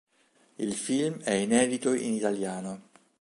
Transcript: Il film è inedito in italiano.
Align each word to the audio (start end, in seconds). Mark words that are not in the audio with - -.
Il 0.57 0.73
film 0.73 1.19
è 1.21 1.33
inedito 1.33 1.93
in 1.93 2.13
italiano. 2.13 2.89